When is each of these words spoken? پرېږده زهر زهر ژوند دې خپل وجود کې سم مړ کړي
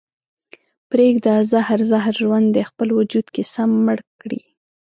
پرېږده 0.89 1.35
زهر 1.51 1.79
زهر 1.91 2.13
ژوند 2.23 2.47
دې 2.55 2.63
خپل 2.69 2.89
وجود 2.99 3.25
کې 3.33 3.43
سم 3.53 3.71
مړ 3.85 3.97
کړي 4.21 4.41